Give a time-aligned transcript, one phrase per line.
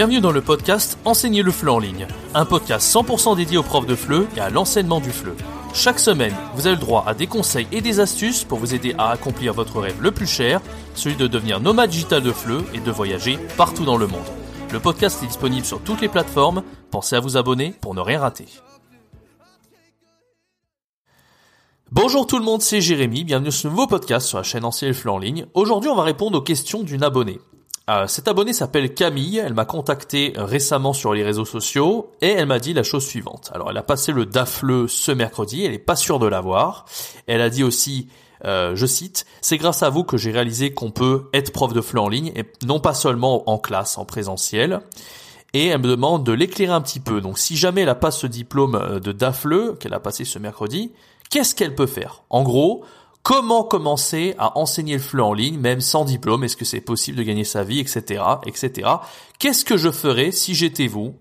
[0.00, 3.84] Bienvenue dans le podcast Enseigner le FLE en ligne, un podcast 100% dédié aux profs
[3.84, 5.34] de FLE et à l'enseignement du FLE.
[5.74, 8.94] Chaque semaine, vous avez le droit à des conseils et des astuces pour vous aider
[8.96, 10.62] à accomplir votre rêve le plus cher,
[10.94, 14.24] celui de devenir nomade digital de FLE et de voyager partout dans le monde.
[14.72, 18.20] Le podcast est disponible sur toutes les plateformes, pensez à vous abonner pour ne rien
[18.20, 18.46] rater.
[21.92, 24.92] Bonjour tout le monde, c'est Jérémy, bienvenue sur ce nouveau podcast sur la chaîne le
[24.94, 25.44] FLE en ligne.
[25.52, 27.38] Aujourd'hui on va répondre aux questions d'une abonnée.
[27.90, 32.46] Euh, cette abonnée s'appelle Camille, elle m'a contacté récemment sur les réseaux sociaux et elle
[32.46, 33.50] m'a dit la chose suivante.
[33.52, 36.84] Alors elle a passé le DAFLE ce mercredi, elle n'est pas sûre de l'avoir.
[37.26, 38.06] Elle a dit aussi,
[38.44, 41.80] euh, je cite, c'est grâce à vous que j'ai réalisé qu'on peut être prof de
[41.80, 44.82] FLE en ligne et non pas seulement en classe, en présentiel.
[45.52, 47.20] Et elle me demande de l'éclairer un petit peu.
[47.20, 50.38] Donc si jamais elle a pas ce diplôme euh, de DAFLE qu'elle a passé ce
[50.38, 50.92] mercredi,
[51.28, 52.22] qu'est-ce qu'elle peut faire?
[52.30, 52.84] En gros,
[53.22, 57.18] Comment commencer à enseigner le FLE en ligne, même sans diplôme Est-ce que c'est possible
[57.18, 58.88] de gagner sa vie, etc., etc.
[59.38, 61.14] Qu'est-ce que je ferais si j'étais vous,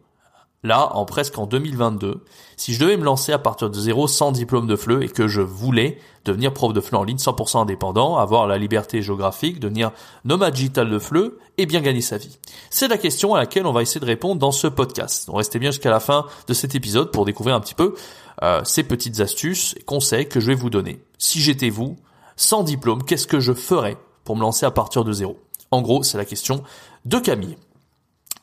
[0.64, 2.24] là, en presque en 2022,
[2.58, 5.28] si je devais me lancer à partir de zéro sans diplôme de FLE et que
[5.28, 9.92] je voulais devenir prof de FLE en ligne 100% indépendant, avoir la liberté géographique, devenir
[10.26, 12.38] nomade digital de FLE et bien gagner sa vie
[12.70, 15.28] C'est la question à laquelle on va essayer de répondre dans ce podcast.
[15.28, 17.96] Donc restez bien jusqu'à la fin de cet épisode pour découvrir un petit peu
[18.44, 21.02] euh, ces petites astuces et conseils que je vais vous donner.
[21.18, 21.98] Si j'étais vous,
[22.36, 25.40] sans diplôme, qu'est-ce que je ferais pour me lancer à partir de zéro?
[25.72, 26.64] En gros, c'est la question
[27.06, 27.58] de Camille.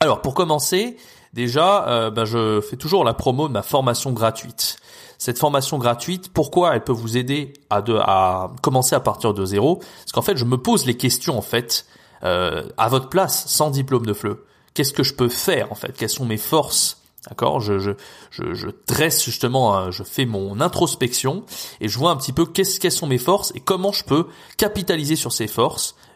[0.01, 0.97] Alors, pour commencer,
[1.37, 4.79] déjà, euh, ben, je fais toujours la promo de ma formation gratuite.
[5.19, 9.77] Cette formation gratuite, pourquoi elle peut vous aider à, commencer à partir de zéro?
[9.77, 11.87] Parce qu'en fait, je me pose les questions en fait
[12.25, 14.39] euh, à votre place, sans diplôme de FLE.
[14.75, 15.93] Qu'est-ce que je peux faire en fait?
[15.97, 17.03] Quelles sont mes forces?
[17.29, 17.61] D'accord?
[17.61, 17.93] Je, je,
[18.31, 21.45] je, je, dresse justement, je fais mon introspection
[21.81, 24.27] et je vois un petit peu qu'est-ce, quelles sont mes forces et comment je peux
[24.59, 26.07] capitaliser sur ces forces euh,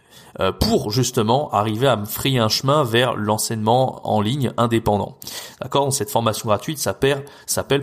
[0.60, 5.16] pour justement arriver à me frayer un chemin vers l'enseignement en ligne indépendant.
[5.60, 5.92] D'accord?
[5.92, 7.24] Cette formation gratuite s'appelle,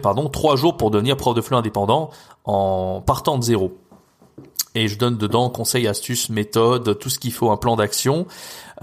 [0.02, 2.10] pardon, trois jours pour devenir prof de FLE indépendant
[2.46, 3.78] en partant de zéro
[4.78, 8.28] et je donne dedans conseils, astuces, méthodes, tout ce qu'il faut, un plan d'action.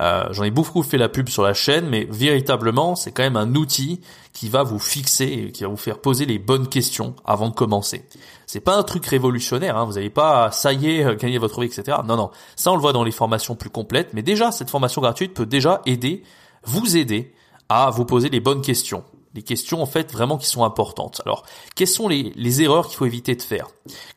[0.00, 3.36] Euh, J'en ai beaucoup fait la pub sur la chaîne, mais véritablement, c'est quand même
[3.36, 4.00] un outil
[4.32, 8.04] qui va vous fixer qui va vous faire poser les bonnes questions avant de commencer.
[8.46, 11.60] C'est pas un truc révolutionnaire, hein, vous n'allez pas, ça y est, euh, gagner votre
[11.60, 11.98] vie, etc.
[12.04, 15.00] Non, non, ça on le voit dans les formations plus complètes, mais déjà, cette formation
[15.00, 16.24] gratuite peut déjà aider,
[16.64, 17.32] vous aider
[17.68, 19.04] à vous poser les bonnes questions
[19.36, 21.20] les questions en fait vraiment qui sont importantes.
[21.26, 21.44] Alors,
[21.74, 23.66] quelles sont les, les erreurs qu'il faut éviter de faire?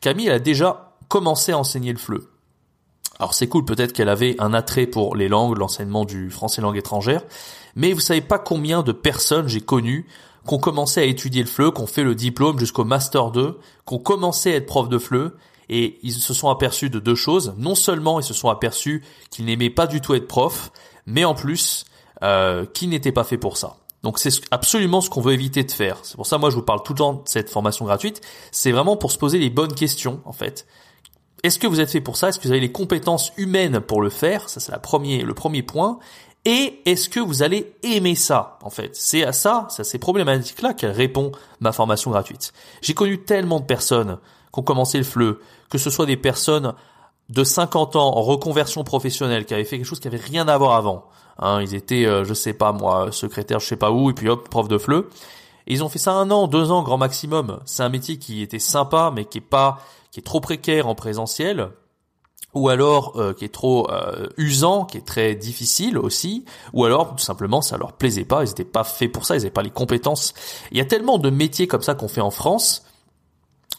[0.00, 2.22] Camille a déjà commencer à enseigner le FLE.
[3.18, 6.76] Alors c'est cool, peut-être qu'elle avait un attrait pour les langues, l'enseignement du français langue
[6.76, 7.22] étrangère,
[7.74, 10.06] mais vous savez pas combien de personnes j'ai connues
[10.46, 13.58] qui ont commencé à étudier le FLE, qui ont fait le diplôme jusqu'au Master 2,
[13.86, 15.32] qui ont commencé à être prof de FLE,
[15.68, 17.54] et ils se sont aperçus de deux choses.
[17.58, 20.70] Non seulement ils se sont aperçus qu'ils n'aimaient pas du tout être prof,
[21.06, 21.84] mais en plus
[22.22, 23.76] euh, qu'ils n'étaient pas faits pour ça.
[24.02, 25.98] Donc c'est absolument ce qu'on veut éviter de faire.
[26.02, 28.20] C'est pour ça moi je vous parle tout le temps de cette formation gratuite.
[28.52, 30.66] C'est vraiment pour se poser les bonnes questions en fait.
[31.44, 32.28] Est-ce que vous êtes fait pour ça?
[32.28, 34.48] Est-ce que vous avez les compétences humaines pour le faire?
[34.48, 35.98] Ça, c'est la premier, le premier point.
[36.44, 39.98] Et est-ce que vous allez aimer ça En fait, c'est à ça, c'est à ces
[39.98, 42.52] problématiques-là qu'elle répond ma formation gratuite.
[42.80, 44.18] J'ai connu tellement de personnes
[44.52, 45.38] qui ont commencé le FLE,
[45.68, 46.74] que ce soit des personnes
[47.28, 50.56] de 50 ans en reconversion professionnelle qui avaient fait quelque chose qui avait rien à
[50.56, 51.04] voir avant.
[51.38, 54.28] Hein, ils étaient, euh, je sais pas moi, secrétaire, je sais pas où, et puis
[54.28, 55.04] hop, prof de FLE.
[55.66, 57.60] Et ils ont fait ça un an, deux ans, grand maximum.
[57.66, 59.80] C'est un métier qui était sympa, mais qui est pas,
[60.10, 61.70] qui est trop précaire en présentiel,
[62.54, 67.14] ou alors euh, qui est trop euh, usant, qui est très difficile aussi, ou alors
[67.14, 69.62] tout simplement ça leur plaisait pas, ils n'étaient pas faits pour ça, ils n'avaient pas
[69.62, 70.34] les compétences.
[70.70, 72.84] Il y a tellement de métiers comme ça qu'on fait en France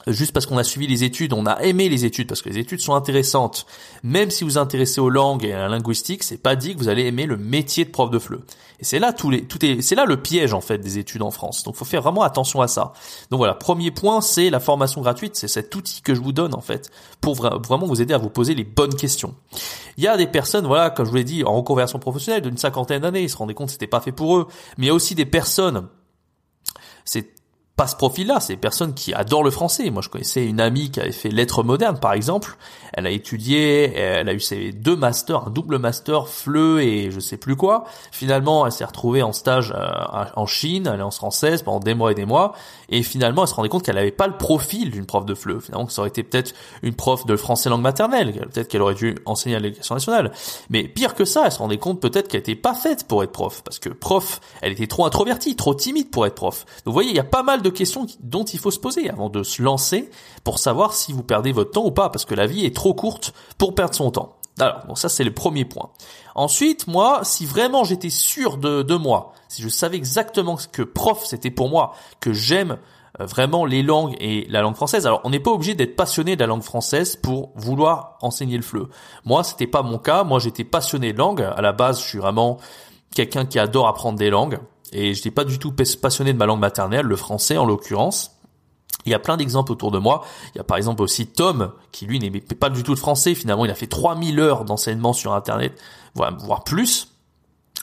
[0.07, 2.57] juste parce qu'on a suivi les études, on a aimé les études parce que les
[2.57, 3.65] études sont intéressantes.
[4.03, 6.79] Même si vous vous intéressez aux langues et à la linguistique, c'est pas dit que
[6.79, 8.41] vous allez aimer le métier de prof de FLE.
[8.79, 11.31] Et c'est là tout tout est, c'est là le piège en fait des études en
[11.31, 11.63] France.
[11.63, 12.93] Donc faut faire vraiment attention à ça.
[13.29, 16.55] Donc voilà, premier point, c'est la formation gratuite, c'est cet outil que je vous donne
[16.55, 16.89] en fait
[17.19, 19.35] pour vraiment vous aider à vous poser les bonnes questions.
[19.97, 22.57] Il y a des personnes, voilà, comme je vous l'ai dit, en reconversion professionnelle d'une
[22.57, 24.47] cinquantaine d'années, ils se rendaient compte que c'était pas fait pour eux.
[24.77, 25.87] Mais il y a aussi des personnes
[27.09, 27.33] c'est
[27.79, 29.89] pas ce profil-là, c'est des personnes qui adorent le français.
[29.89, 32.57] Moi, je connaissais une amie qui avait fait lettres modernes, par exemple.
[32.91, 37.21] Elle a étudié, elle a eu ses deux masters, un double master, FLE et je
[37.21, 37.85] sais plus quoi.
[38.11, 42.15] Finalement, elle s'est retrouvée en stage euh, en Chine, alliance française, pendant des mois et
[42.15, 42.51] des mois.
[42.89, 45.61] Et finalement, elle se rendait compte qu'elle n'avait pas le profil d'une prof de FLE.
[45.61, 46.53] Finalement, ça aurait été peut-être
[46.83, 48.33] une prof de français langue maternelle.
[48.51, 50.33] Peut-être qu'elle aurait dû enseigner à l'éducation nationale.
[50.69, 53.31] Mais pire que ça, elle se rendait compte peut-être qu'elle était pas faite pour être
[53.31, 53.61] prof.
[53.63, 56.65] Parce que prof, elle était trop introvertie, trop timide pour être prof.
[56.83, 59.09] Donc vous voyez, il y a pas mal de questions dont il faut se poser
[59.09, 60.09] avant de se lancer
[60.43, 62.93] pour savoir si vous perdez votre temps ou pas, parce que la vie est trop
[62.93, 64.35] courte pour perdre son temps.
[64.59, 65.89] Alors, bon, ça c'est le premier point.
[66.35, 70.81] Ensuite, moi, si vraiment j'étais sûr de, de moi, si je savais exactement ce que
[70.81, 72.77] prof c'était pour moi, que j'aime
[73.19, 75.07] euh, vraiment les langues et la langue française.
[75.07, 78.63] Alors, on n'est pas obligé d'être passionné de la langue française pour vouloir enseigner le
[78.63, 78.87] FLE.
[79.25, 80.23] Moi, c'était pas mon cas.
[80.23, 81.41] Moi, j'étais passionné de langue.
[81.41, 82.57] À la base, je suis vraiment
[83.15, 84.59] quelqu'un qui adore apprendre des langues
[84.91, 88.35] et je n'étais pas du tout passionné de ma langue maternelle, le français en l'occurrence.
[89.05, 90.23] Il y a plein d'exemples autour de moi.
[90.53, 93.33] Il y a par exemple aussi Tom, qui lui n'aimait pas du tout de français.
[93.33, 95.79] Finalement, il a fait 3000 heures d'enseignement sur Internet,
[96.15, 97.13] voire plus.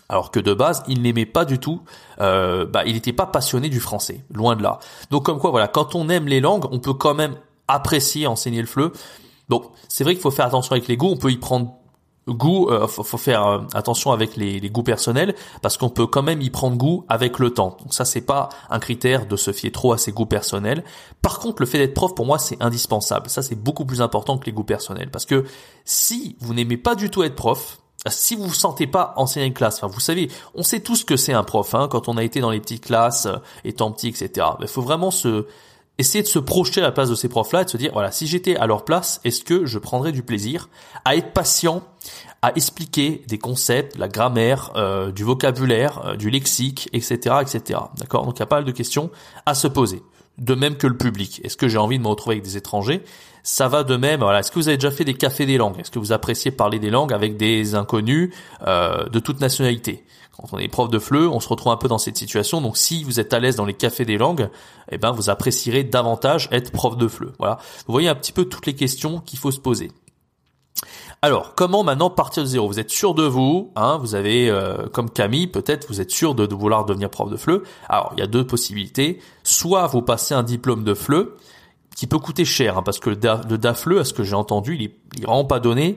[0.09, 1.83] Alors que de base, il n'aimait pas du tout,
[2.21, 4.79] euh, bah, il n'était pas passionné du français, loin de là.
[5.11, 7.35] Donc comme quoi, voilà, quand on aime les langues, on peut quand même
[7.67, 8.93] apprécier enseigner le fleu.
[9.49, 11.75] Donc c'est vrai qu'il faut faire attention avec les goûts, on peut y prendre
[12.33, 16.41] goût, euh, faut, faire euh, attention avec les, goûts personnels parce qu'on peut quand même
[16.41, 17.77] y prendre goût avec le temps.
[17.81, 20.85] Donc ça c'est pas un critère de se fier trop à ses goûts personnels.
[21.23, 23.31] Par contre le fait d'être prof pour moi c'est indispensable.
[23.31, 25.45] Ça c'est beaucoup plus important que les goûts personnels parce que
[25.85, 27.79] si vous n'aimez pas du tout être prof,
[28.09, 31.17] si vous vous sentez pas enseigner une classe, enfin vous savez, on sait tous que
[31.17, 34.09] c'est un prof hein, quand on a été dans les petites classes, euh, étant petit,
[34.09, 34.47] etc.
[34.61, 35.47] Il faut vraiment se
[35.99, 38.13] essayer de se projeter à la place de ces profs-là et de se dire, voilà,
[38.13, 40.69] si j'étais à leur place, est-ce que je prendrais du plaisir
[41.05, 41.83] à être patient,
[42.43, 47.81] à expliquer des concepts, la grammaire, euh, du vocabulaire, euh, du lexique, etc., etc.
[47.99, 48.27] D'accord?
[48.27, 49.11] Donc il y a pas mal de questions
[49.47, 50.03] à se poser.
[50.39, 51.41] De même que le public.
[51.45, 53.03] Est-ce que j'ai envie de me retrouver avec des étrangers?
[53.43, 54.21] Ça va de même.
[54.21, 54.41] Voilà.
[54.41, 55.81] Est-ce que vous avez déjà fait des cafés des langues?
[55.81, 58.35] Est-ce que vous appréciez parler des langues avec des inconnus
[58.67, 60.05] euh, de toute nationalité?
[60.37, 62.61] Quand on est prof de FLE, on se retrouve un peu dans cette situation.
[62.61, 64.51] Donc si vous êtes à l'aise dans les cafés des langues,
[64.91, 67.33] eh ben vous apprécierez davantage être prof de FLE.
[67.39, 67.59] Voilà.
[67.87, 69.91] Vous voyez un petit peu toutes les questions qu'il faut se poser.
[71.23, 72.69] Alors, comment maintenant partir de zéro?
[72.69, 76.35] Vous êtes sûr de vous, hein, vous avez, euh, comme Camille, peut-être vous êtes sûr
[76.35, 77.63] de, vouloir devenir prof de FLE.
[77.89, 79.21] Alors, il y a deux possibilités.
[79.43, 81.33] Soit vous passez un diplôme de FLE,
[81.97, 84.83] qui peut coûter cher, hein, parce que le, DAFLE, à ce que j'ai entendu, il
[84.83, 85.97] est, il est vraiment pas donné.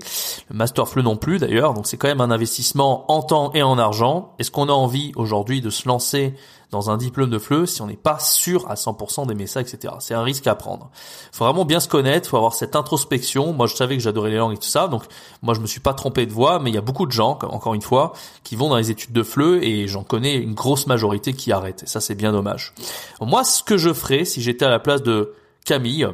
[0.50, 3.62] Le Master FLE non plus d'ailleurs, donc c'est quand même un investissement en temps et
[3.62, 4.34] en argent.
[4.40, 6.36] Est-ce qu'on a envie aujourd'hui de se lancer
[6.72, 9.96] dans un diplôme de FLE si on n'est pas sûr à 100% d'aimer ça, etc.
[10.00, 10.90] C'est un risque à prendre.
[11.34, 13.52] faut vraiment bien se connaître, faut avoir cette introspection.
[13.52, 15.04] Moi, je savais que j'adorais les langues et tout ça, donc
[15.42, 17.38] moi, je me suis pas trompé de voie, mais il y a beaucoup de gens,
[17.42, 18.14] encore une fois,
[18.46, 21.84] qui vont dans les études de FLE et j'en connais une grosse majorité qui arrêtent.
[21.84, 22.74] Et ça, c'est bien dommage.
[23.20, 25.34] Moi, ce que je ferais si j'étais à la place de
[25.70, 26.08] Camille,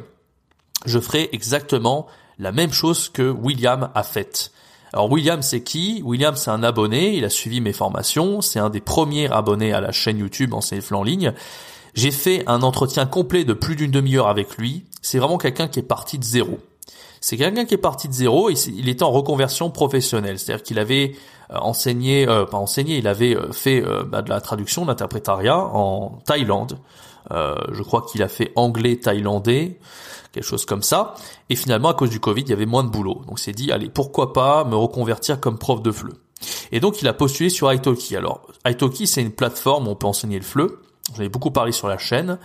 [0.84, 2.08] je ferai exactement
[2.38, 4.52] la même chose que William a fait.
[4.92, 6.02] Alors William c'est qui?
[6.04, 9.80] William c'est un abonné, il a suivi mes formations, c'est un des premiers abonnés à
[9.80, 11.32] la chaîne YouTube en en ligne.
[11.94, 14.84] J'ai fait un entretien complet de plus d'une demi-heure avec lui.
[15.00, 16.58] C'est vraiment quelqu'un qui est parti de zéro.
[17.22, 20.78] C'est quelqu'un qui est parti de zéro et il était en reconversion professionnelle, c'est-à-dire qu'il
[20.78, 21.14] avait
[21.50, 26.18] euh, enseigné, euh, pas enseigné, il avait euh, fait bah, de la traduction, d'interprétariat en
[26.26, 26.78] Thaïlande.
[27.32, 29.78] Euh, je crois qu'il a fait anglais thaïlandais,
[30.32, 31.14] quelque chose comme ça.
[31.50, 33.22] Et finalement, à cause du Covid, il y avait moins de boulot.
[33.26, 36.12] Donc, s'est dit, allez, pourquoi pas me reconvertir comme prof de FLE.
[36.72, 38.16] Et donc, il a postulé sur Italki.
[38.16, 40.70] Alors, Italki, c'est une plateforme où on peut enseigner le FLE.
[41.16, 42.38] J'en ai beaucoup parlé sur la chaîne.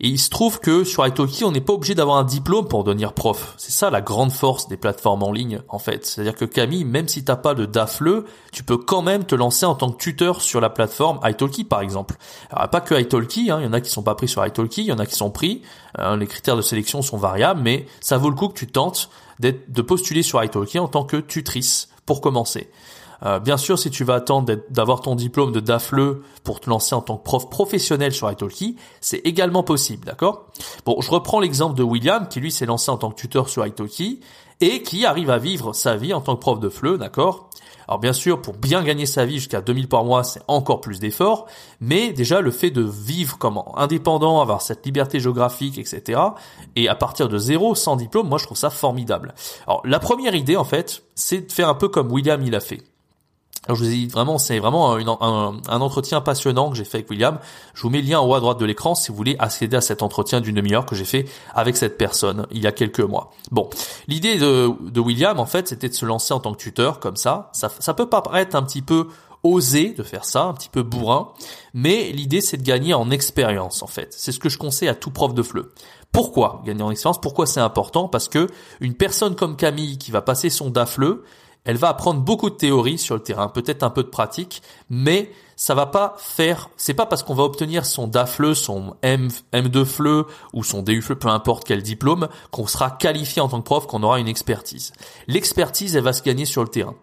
[0.00, 2.84] Et il se trouve que sur Italki, on n'est pas obligé d'avoir un diplôme pour
[2.84, 3.54] devenir prof.
[3.56, 6.06] C'est ça la grande force des plateformes en ligne, en fait.
[6.06, 8.22] C'est-à-dire que Camille, même si t'as pas de DAFLE,
[8.52, 11.80] tu peux quand même te lancer en tant que tuteur sur la plateforme Italki, par
[11.80, 12.14] exemple.
[12.50, 13.58] Alors, pas que Italki, hein.
[13.60, 15.16] il y en a qui sont pas pris sur Italki, il y en a qui
[15.16, 15.62] sont pris.
[15.96, 16.16] Hein.
[16.16, 19.82] les critères de sélection sont variables, mais ça vaut le coup que tu tentes de
[19.82, 22.70] postuler sur Italki en tant que tutrice pour commencer.
[23.24, 26.94] Euh, bien sûr, si tu vas attendre d'avoir ton diplôme de DAFLE pour te lancer
[26.94, 30.46] en tant que prof professionnel sur Italki, c'est également possible, d'accord?
[30.84, 33.66] Bon, je reprends l'exemple de William qui lui s'est lancé en tant que tuteur sur
[33.66, 34.20] Italki
[34.60, 37.48] et qui arrive à vivre sa vie en tant que prof de FLE, d'accord?
[37.88, 41.00] Alors bien sûr, pour bien gagner sa vie jusqu'à 2000 par mois, c'est encore plus
[41.00, 41.46] d'efforts,
[41.80, 46.20] mais déjà le fait de vivre comme indépendant, avoir cette liberté géographique, etc.,
[46.76, 49.34] et à partir de zéro, sans diplôme, moi je trouve ça formidable.
[49.66, 52.60] Alors la première idée, en fait, c'est de faire un peu comme William il a
[52.60, 52.82] fait.
[53.66, 57.10] Je vous ai dit vraiment, c'est vraiment un, un, entretien passionnant que j'ai fait avec
[57.10, 57.38] William.
[57.74, 59.76] Je vous mets le lien en haut à droite de l'écran si vous voulez accéder
[59.76, 63.00] à cet entretien d'une demi-heure que j'ai fait avec cette personne il y a quelques
[63.00, 63.30] mois.
[63.50, 63.68] Bon,
[64.06, 67.16] l'idée de, de, William en fait, c'était de se lancer en tant que tuteur comme
[67.16, 67.50] ça.
[67.52, 69.08] Ça, ça peut paraître un petit peu
[69.42, 71.28] osé de faire ça, un petit peu bourrin,
[71.74, 74.14] mais l'idée c'est de gagner en expérience en fait.
[74.16, 75.66] C'est ce que je conseille à tout prof de FLE.
[76.12, 77.20] Pourquoi gagner en expérience?
[77.20, 78.08] Pourquoi c'est important?
[78.08, 78.48] Parce que
[78.80, 81.20] une personne comme Camille qui va passer son DAFLE,
[81.64, 85.30] elle va apprendre beaucoup de théorie sur le terrain, peut-être un peu de pratique, mais
[85.56, 89.84] ça va pas faire, c'est pas parce qu'on va obtenir son DAFLE, son M, M2
[89.84, 93.64] FLE ou son DU FLE, peu importe quel diplôme, qu'on sera qualifié en tant que
[93.64, 94.92] prof, qu'on aura une expertise.
[95.26, 96.94] L'expertise, elle va se gagner sur le terrain.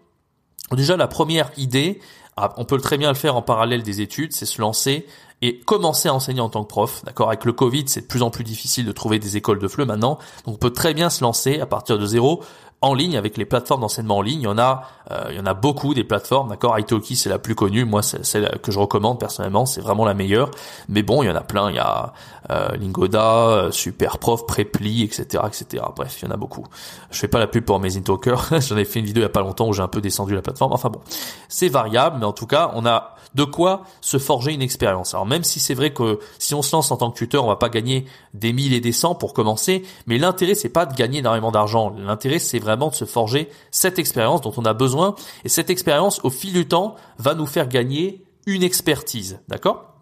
[0.72, 2.00] Déjà, la première idée,
[2.38, 5.06] ah, on peut très bien le faire en parallèle des études, c'est se lancer
[5.42, 7.04] et commencer à enseigner en tant que prof.
[7.06, 9.68] D'accord Avec le Covid, c'est de plus en plus difficile de trouver des écoles de
[9.68, 10.18] FLE maintenant.
[10.46, 12.44] Donc on peut très bien se lancer à partir de zéro
[12.86, 14.42] en ligne avec les plateformes d'enseignement en ligne.
[14.42, 16.78] Il y en a, euh, il y en a beaucoup des plateformes, d'accord?
[16.78, 20.14] Italki c'est la plus connue, moi c'est celle que je recommande personnellement, c'est vraiment la
[20.14, 20.52] meilleure.
[20.90, 21.70] Mais bon, il y en a plein.
[21.70, 22.14] Il y a
[22.52, 25.84] euh, Lingoda, euh, Superprof, Preply, etc., etc.
[25.96, 26.66] Bref, il y en a beaucoup.
[27.12, 28.36] Je fais pas la pub pour Amazing Talker.
[28.60, 30.36] J'en ai fait une vidéo il y a pas longtemps où j'ai un peu descendu
[30.36, 30.74] la plateforme.
[30.74, 31.02] Enfin bon,
[31.50, 35.14] c'est variable, mais en tout cas, on a de quoi se forger une expérience.
[35.14, 37.48] Alors même si c'est vrai que si on se lance en tant que tuteur, on
[37.48, 40.96] va pas gagner des mille et des cents pour commencer, mais l'intérêt c'est pas de
[40.96, 41.94] gagner énormément d'argent.
[41.98, 46.20] L'intérêt c'est vraiment de se forger cette expérience dont on a besoin et cette expérience
[46.24, 49.96] au fil du temps va nous faire gagner une expertise, d'accord?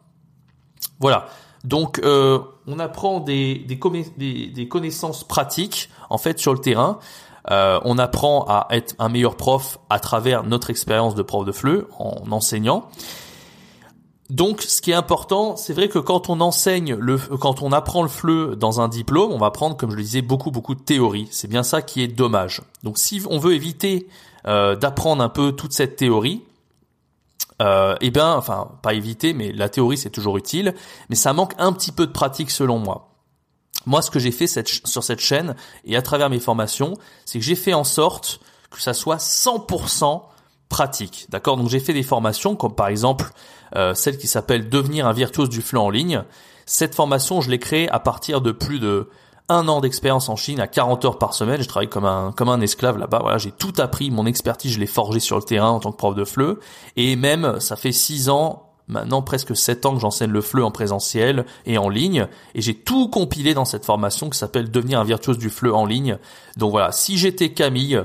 [1.00, 1.28] Voilà.
[1.64, 7.00] Donc euh, on apprend des, des, connaissances pratiques en fait sur le terrain.
[7.52, 11.52] Euh, on apprend à être un meilleur prof à travers notre expérience de prof de
[11.52, 12.90] FLE en enseignant.
[14.34, 18.02] Donc, ce qui est important, c'est vrai que quand on enseigne le, quand on apprend
[18.02, 20.82] le FLE dans un diplôme, on va prendre, comme je le disais, beaucoup beaucoup de
[20.82, 21.28] théorie.
[21.30, 22.64] C'est bien ça qui est dommage.
[22.82, 24.08] Donc, si on veut éviter
[24.48, 26.42] euh, d'apprendre un peu toute cette théorie,
[27.62, 30.74] euh, eh bien, enfin, pas éviter, mais la théorie c'est toujours utile,
[31.10, 33.12] mais ça manque un petit peu de pratique selon moi.
[33.86, 37.46] Moi, ce que j'ai fait sur cette chaîne et à travers mes formations, c'est que
[37.46, 38.40] j'ai fait en sorte
[38.72, 40.24] que ça soit 100%
[40.74, 41.28] pratique.
[41.30, 41.56] D'accord?
[41.56, 43.30] Donc j'ai fait des formations comme par exemple
[43.76, 46.24] euh, celle qui s'appelle Devenir un virtuose du flux en ligne.
[46.66, 49.08] Cette formation, je l'ai créée à partir de plus de
[49.50, 51.62] un an d'expérience en Chine à 40 heures par semaine.
[51.62, 53.20] Je travaille comme un comme un esclave là-bas.
[53.22, 55.98] Voilà, j'ai tout appris, mon expertise, je l'ai forgée sur le terrain en tant que
[55.98, 56.58] prof de FLE.
[56.96, 60.72] Et même, ça fait six ans maintenant presque sept ans que j'enseigne le FLE en
[60.72, 65.04] présentiel et en ligne, et j'ai tout compilé dans cette formation qui s'appelle Devenir un
[65.04, 66.18] virtuose du FLE en ligne.
[66.58, 68.04] Donc voilà, si j'étais Camille,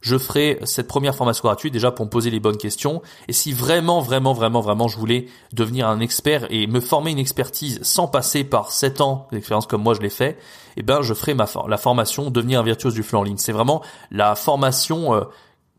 [0.00, 3.02] je ferai cette première formation gratuite déjà pour me poser les bonnes questions.
[3.28, 7.18] Et si vraiment, vraiment, vraiment, vraiment, je voulais devenir un expert et me former une
[7.18, 10.38] expertise sans passer par 7 ans d'expérience comme moi je l'ai fait,
[10.76, 13.38] eh ben, je ferai ma la formation devenir un virtuose du flux en ligne.
[13.38, 15.24] C'est vraiment la formation euh,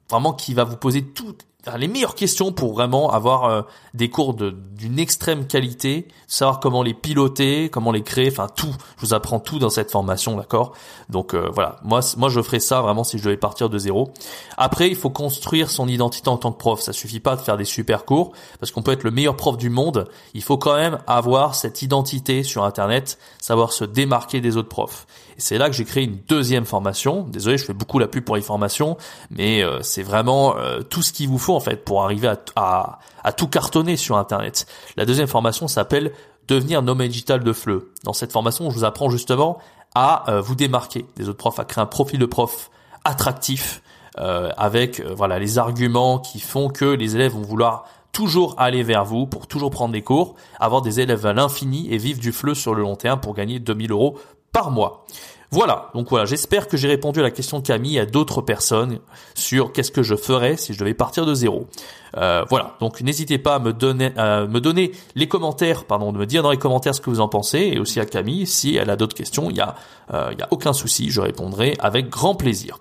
[0.10, 1.46] vraiment qui va vous poser toutes
[1.78, 3.62] les meilleures questions pour vraiment avoir euh,
[3.94, 8.74] des cours d'une extrême qualité, savoir comment les piloter, comment les créer, enfin tout.
[8.98, 10.74] Je vous apprends tout dans cette formation, d'accord?
[11.10, 14.12] Donc euh, voilà, moi moi je ferais ça vraiment si je devais partir de zéro.
[14.58, 16.82] Après, il faut construire son identité en tant que prof.
[16.82, 19.58] Ça suffit pas de faire des super cours parce qu'on peut être le meilleur prof
[19.58, 20.08] du monde.
[20.34, 25.06] Il faut quand même avoir cette identité sur Internet, savoir se démarquer des autres profs.
[25.38, 27.24] Et c'est là que j'ai créé une deuxième formation.
[27.24, 28.98] Désolé, je fais beaucoup la pub pour les formations,
[29.30, 30.56] mais euh, c'est vraiment
[30.90, 33.00] tout ce qu'il vous faut en fait pour arriver à,
[33.38, 34.66] tout cartonner sur Internet.
[34.98, 36.12] La deuxième formation s'appelle
[36.48, 37.84] devenir nomade digital de FLE.
[38.04, 39.60] Dans cette formation, je vous apprends justement
[39.96, 42.70] à euh, vous démarquer des autres profs, à créer un profil de prof
[43.04, 43.82] attractif
[44.20, 48.84] euh, avec euh, voilà les arguments qui font que les élèves vont vouloir toujours aller
[48.84, 52.34] vers vous pour toujours prendre des cours, avoir des élèves à l'infini et vivre du
[52.34, 54.18] FLE sur le long terme pour gagner 2000 euros
[54.52, 55.06] par mois.
[55.54, 58.42] Voilà, donc voilà, j'espère que j'ai répondu à la question de Camille et à d'autres
[58.42, 59.00] personnes
[59.36, 61.68] sur qu'est-ce que je ferais si je devais partir de zéro.
[62.16, 66.26] Euh, voilà, donc n'hésitez pas à me donner, me donner les commentaires, pardon, de me
[66.26, 68.90] dire dans les commentaires ce que vous en pensez, et aussi à Camille si elle
[68.90, 69.76] a d'autres questions, il y a,
[70.14, 72.80] euh, y a aucun souci, je répondrai avec grand plaisir.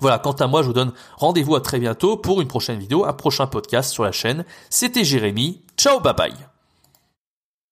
[0.00, 3.04] Voilà, quant à moi, je vous donne rendez-vous à très bientôt pour une prochaine vidéo,
[3.04, 4.44] un prochain podcast sur la chaîne.
[4.68, 5.62] C'était Jérémy.
[5.76, 6.53] Ciao, bye bye.